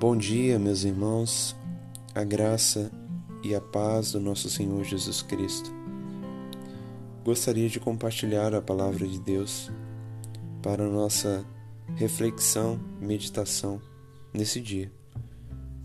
[0.00, 1.54] Bom dia, meus irmãos,
[2.14, 2.90] a graça
[3.44, 5.70] e a paz do nosso Senhor Jesus Cristo.
[7.22, 9.70] Gostaria de compartilhar a palavra de Deus
[10.62, 11.44] para nossa
[11.96, 13.78] reflexão meditação
[14.32, 14.90] nesse dia.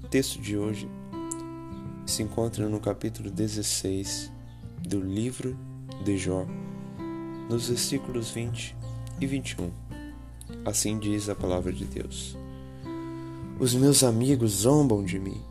[0.01, 0.89] O texto de hoje
[2.05, 4.31] se encontra no capítulo 16
[4.79, 5.59] do livro
[6.05, 6.47] de Jó,
[7.49, 8.77] nos versículos 20
[9.19, 9.69] e 21.
[10.63, 12.44] Assim diz a palavra de Deus.
[13.57, 15.41] Os meus amigos zombam de mim,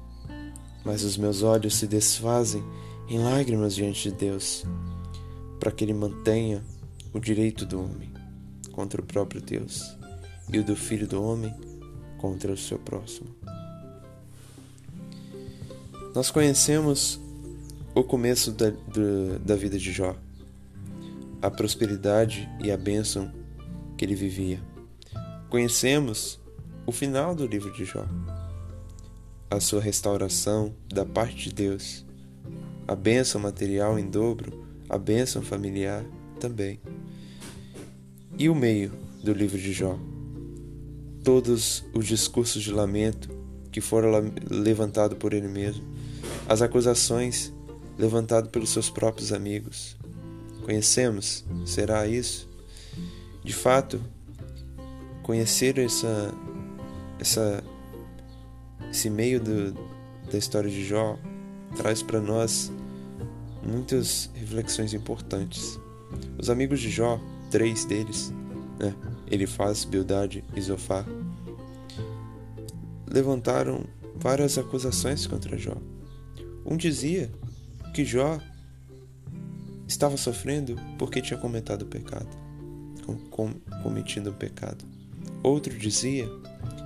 [0.84, 2.62] mas os meus olhos se desfazem
[3.08, 4.64] em lágrimas diante de Deus,
[5.58, 6.62] para que Ele mantenha
[7.14, 8.12] o direito do homem
[8.72, 9.96] contra o próprio Deus
[10.52, 11.54] e o do filho do homem
[12.18, 13.28] contra o seu próximo.
[16.14, 17.18] Nós conhecemos
[17.94, 20.14] o começo da, do, da vida de Jó,
[21.40, 23.32] a prosperidade e a bênção
[23.96, 24.60] que ele vivia.
[25.48, 26.38] Conhecemos
[26.86, 28.04] o final do livro de Jó,
[29.50, 32.04] a sua restauração da parte de Deus,
[32.86, 36.04] a bênção material em dobro, a bênção familiar
[36.38, 36.78] também.
[38.36, 39.98] E o meio do livro de Jó,
[41.22, 43.30] todos os discursos de lamento
[43.72, 45.82] que foram levantados por ele mesmo,
[46.46, 47.52] as acusações
[47.98, 49.96] levantadas pelos seus próprios amigos.
[50.64, 51.44] Conhecemos?
[51.64, 52.48] Será isso?
[53.42, 54.00] De fato,
[55.22, 56.34] conhecer essa
[57.18, 57.62] essa,
[58.90, 59.72] esse meio do,
[60.30, 61.18] da história de Jó
[61.76, 62.72] traz para nós
[63.62, 65.78] muitas reflexões importantes.
[66.38, 67.20] Os amigos de Jó,
[67.50, 68.32] três deles,
[68.78, 68.94] né,
[69.30, 71.04] Elifaz, Bildade e Zofar,
[73.06, 73.84] levantaram
[74.16, 75.76] várias acusações contra Jó.
[76.64, 77.30] Um dizia
[77.94, 78.38] que Jó
[79.86, 82.28] estava sofrendo porque tinha cometido pecado,
[83.04, 84.84] com, com, cometido um pecado.
[85.42, 86.28] Outro dizia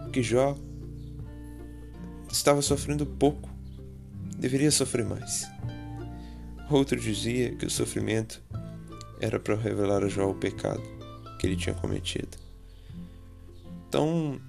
[0.08, 0.56] que Jó
[2.30, 3.48] estava sofrendo pouco,
[4.38, 5.48] deveria sofrer mais.
[6.70, 8.42] Outro dizia que o sofrimento
[9.20, 10.82] era para revelar a Jó o pecado
[11.38, 12.36] que ele tinha cometido.
[13.88, 14.40] Então,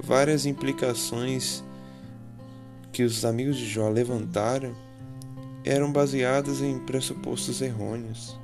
[0.00, 1.64] várias implicações
[2.92, 4.74] que os amigos de Jó levantaram
[5.64, 8.38] eram baseadas em pressupostos errôneos,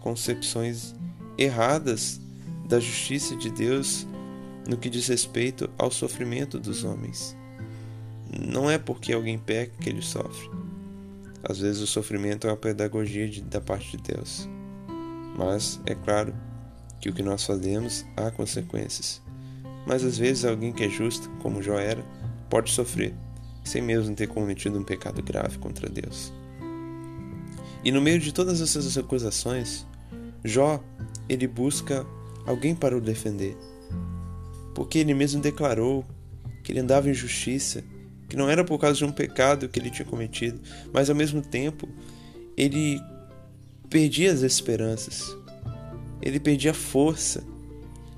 [0.00, 0.94] concepções
[1.36, 2.20] erradas
[2.68, 4.06] da justiça de Deus
[4.66, 7.36] no que diz respeito ao sofrimento dos homens.
[8.30, 10.50] Não é porque alguém peca que ele sofre.
[11.42, 14.48] Às vezes o sofrimento é uma pedagogia de, da parte de Deus.
[15.36, 16.34] Mas é claro
[17.00, 19.20] que o que nós fazemos há consequências.
[19.86, 22.02] Mas às vezes alguém que é justo, como Jó era,
[22.48, 23.12] pode sofrer,
[23.64, 26.32] sem mesmo ter cometido um pecado grave contra Deus.
[27.84, 29.84] E no meio de todas essas acusações,
[30.44, 30.82] Jó,
[31.28, 32.06] ele busca
[32.46, 33.56] alguém para o defender
[34.74, 36.04] porque ele mesmo declarou
[36.62, 37.82] que ele andava em justiça,
[38.28, 40.60] que não era por causa de um pecado que ele tinha cometido,
[40.92, 41.88] mas ao mesmo tempo
[42.56, 43.00] ele
[43.90, 45.36] perdia as esperanças,
[46.20, 47.44] ele perdia a força,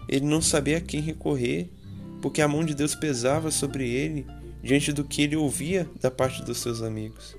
[0.09, 1.69] ele não sabia a quem recorrer,
[2.21, 4.27] porque a mão de Deus pesava sobre ele
[4.63, 7.37] diante do que ele ouvia da parte dos seus amigos.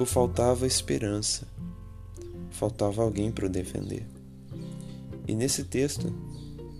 [0.00, 1.46] O faltava esperança,
[2.50, 4.04] faltava alguém para o defender.
[5.28, 6.12] E nesse texto,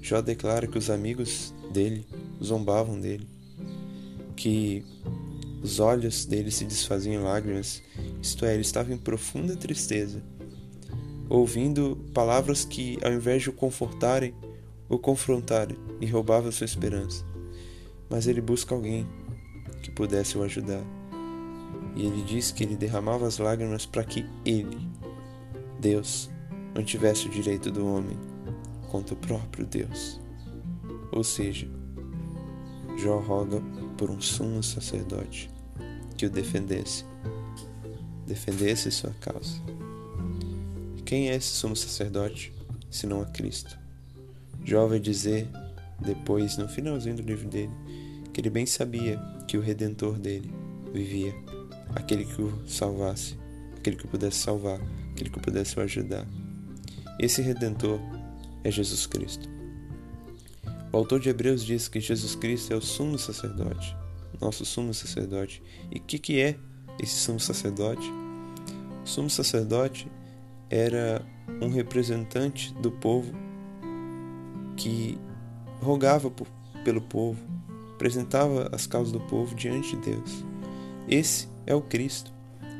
[0.03, 2.05] Jó declara que os amigos dele
[2.43, 3.29] zombavam dele,
[4.35, 4.85] que
[5.63, 7.81] os olhos dele se desfaziam em lágrimas,
[8.21, 10.21] isto é, ele estava em profunda tristeza,
[11.29, 14.35] ouvindo palavras que, ao invés de o confortarem,
[14.89, 17.25] o confrontarem e roubavam sua esperança.
[18.11, 19.07] Mas ele busca alguém
[19.85, 20.83] que pudesse o ajudar.
[21.95, 24.79] E ele diz que ele derramava as lágrimas para que ele,
[25.79, 26.29] Deus,
[26.75, 28.32] não tivesse o direito do homem
[28.93, 30.21] contra o próprio Deus.
[31.11, 31.67] Ou seja,
[32.99, 33.59] Jó roga
[33.97, 35.51] por um sumo sacerdote
[36.15, 37.07] que o defendesse,
[38.27, 39.61] defendesse sua causa.
[41.07, 42.53] Quem é esse sumo sacerdote,
[42.91, 43.79] senão a Cristo?
[44.63, 45.49] Jó vai dizer
[45.99, 47.73] depois, no finalzinho do livro dele,
[48.33, 49.19] que ele bem sabia
[49.49, 50.53] que o redentor dele
[50.93, 51.35] vivia,
[51.95, 53.39] aquele que o salvasse,
[53.77, 54.81] aquele que o pudesse salvar,
[55.13, 56.27] aquele que o pudesse ajudar.
[57.19, 57.99] Esse redentor
[58.65, 59.49] é Jesus Cristo.
[60.93, 63.97] O autor de Hebreus diz que Jesus Cristo é o sumo sacerdote,
[64.41, 65.63] nosso sumo sacerdote.
[65.91, 66.57] E o que, que é
[67.01, 68.11] esse sumo sacerdote?
[69.03, 70.07] O sumo sacerdote
[70.69, 71.25] era
[71.61, 73.33] um representante do povo
[74.77, 75.19] que
[75.81, 76.47] rogava por,
[76.85, 77.41] pelo povo,
[77.95, 80.45] apresentava as causas do povo diante de Deus.
[81.09, 82.33] Esse é o Cristo.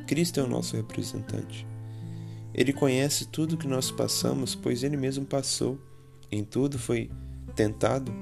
[0.07, 1.67] Cristo é o nosso representante.
[2.55, 5.79] Ele conhece tudo que nós passamos, pois ele mesmo passou.
[6.31, 7.11] Em tudo foi
[7.55, 8.13] tentado,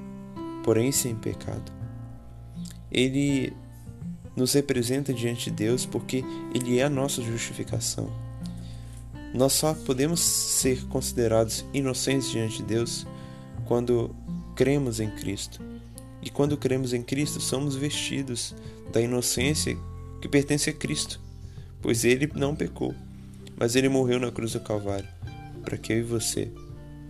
[0.63, 1.71] porém sem pecado.
[2.91, 3.53] ele
[4.35, 6.23] nos representa diante de Deus porque
[6.53, 8.09] ele é a nossa justificação.
[9.33, 13.05] Nós só podemos ser considerados inocentes diante de Deus
[13.65, 14.13] quando
[14.55, 15.61] cremos em Cristo.
[16.21, 18.53] E quando cremos em Cristo, somos vestidos
[18.91, 19.77] da inocência
[20.21, 21.19] que pertence a Cristo,
[21.81, 22.93] pois ele não pecou,
[23.61, 25.07] mas ele morreu na cruz do Calvário
[25.63, 26.51] para que eu e você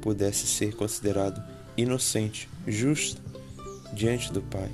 [0.01, 1.41] pudesse ser considerado
[1.77, 3.21] inocente, justo
[3.93, 4.69] diante do Pai.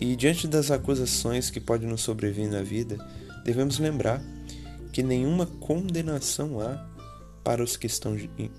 [0.00, 2.96] E diante das acusações que podem nos sobrevir na vida,
[3.44, 4.24] devemos lembrar
[4.90, 6.82] que nenhuma condenação há
[7.44, 8.50] para os que estão em,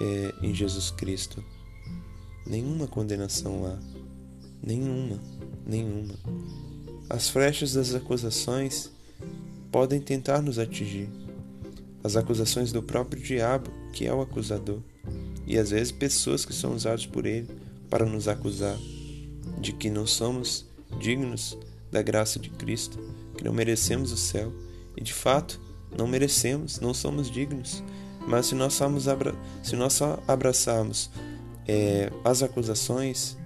[0.00, 1.44] é, em Jesus Cristo.
[2.44, 3.78] Nenhuma condenação há.
[4.60, 5.20] Nenhuma,
[5.64, 6.14] nenhuma.
[7.08, 8.90] As flechas das acusações
[9.72, 11.08] podem tentar nos atingir.
[12.04, 14.80] As acusações do próprio diabo, que é o acusador,
[15.46, 17.48] e às vezes pessoas que são usadas por ele
[17.88, 18.76] para nos acusar
[19.58, 20.66] de que não somos
[21.00, 21.58] dignos
[21.90, 22.98] da graça de Cristo,
[23.36, 24.52] que não merecemos o céu.
[24.96, 25.60] E de fato,
[25.96, 27.82] não merecemos, não somos dignos.
[28.26, 31.10] Mas se nós, somos abra se nós só abraçarmos
[31.66, 33.36] é, as acusações,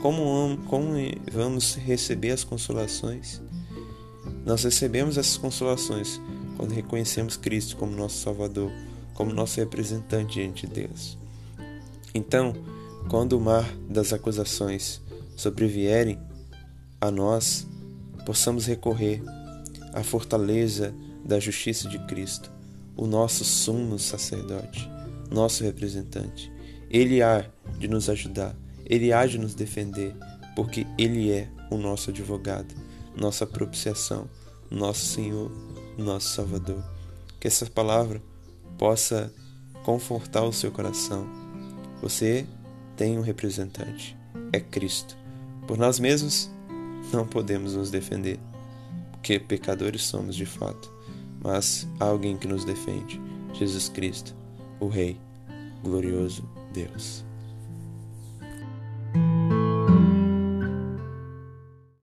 [0.00, 0.94] como, como
[1.30, 3.42] vamos receber as consolações?
[4.44, 6.20] Nós recebemos essas consolações
[6.56, 8.70] quando reconhecemos Cristo como nosso Salvador,
[9.14, 11.18] como nosso representante diante de Deus.
[12.14, 12.54] Então,
[13.08, 15.00] quando o mar das acusações
[15.36, 16.18] sobrevierem
[17.00, 17.66] a nós,
[18.26, 19.22] possamos recorrer
[19.92, 20.94] à fortaleza
[21.24, 22.50] da justiça de Cristo,
[22.96, 24.88] o nosso sumo sacerdote,
[25.30, 26.52] nosso representante.
[26.90, 27.46] Ele há
[27.78, 28.54] de nos ajudar,
[28.84, 30.14] ele há de nos defender,
[30.54, 32.74] porque ele é o nosso advogado,
[33.20, 34.28] nossa propiciação,
[34.70, 35.52] nosso Senhor,
[35.96, 36.82] nosso Salvador.
[37.38, 38.20] Que essa palavra
[38.78, 39.32] possa
[39.84, 41.26] confortar o seu coração.
[42.02, 42.46] Você
[42.96, 44.16] tem um representante,
[44.52, 45.16] é Cristo.
[45.66, 46.50] Por nós mesmos
[47.12, 48.40] não podemos nos defender,
[49.12, 50.92] porque pecadores somos de fato,
[51.42, 53.20] mas há alguém que nos defende:
[53.52, 54.34] Jesus Cristo,
[54.80, 55.18] o Rei,
[55.82, 57.29] glorioso Deus.